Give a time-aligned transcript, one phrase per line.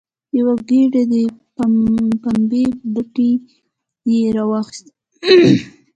[0.37, 1.13] یوه ګېډۍ د
[2.23, 3.31] پمبې پټی
[4.11, 4.85] یې راواخیست.